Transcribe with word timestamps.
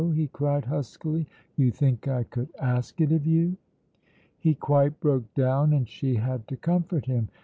he 0.15 0.25
cried 0.25 0.65
huskily. 0.65 1.27
"You 1.57 1.69
think 1.69 2.07
I 2.07 2.23
could 2.23 2.49
ask 2.59 2.99
it 2.99 3.11
of 3.11 3.27
you!" 3.27 3.57
He 4.39 4.55
quite 4.55 4.99
broke 4.99 5.31
down, 5.35 5.73
and 5.73 5.87
she 5.87 6.15
had 6.15 6.47
to 6.47 6.57
comfort 6.57 7.05
him. 7.05 7.29